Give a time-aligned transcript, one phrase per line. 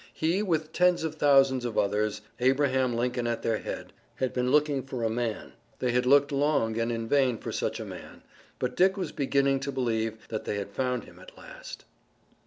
[0.15, 4.81] He, with tens of thousands of others, Abraham Lincoln at their head, had been looking
[4.81, 8.23] for a man, they had looked long and in vain for such a man,
[8.57, 11.85] but Dick was beginning to believe that they had found him at last.